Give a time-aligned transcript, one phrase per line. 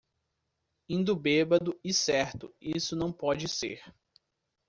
[0.89, 3.83] Indo bêbado e certo, isso não pode ser.